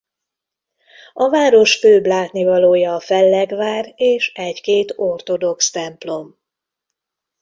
A 1.13 1.29
város 1.29 1.75
főbb 1.75 2.05
látnivalója 2.05 2.93
a 2.95 2.99
fellegvár 2.99 3.93
és 3.95 4.31
egy-két 4.33 4.93
ortodox 4.95 5.71
templom. 5.71 6.37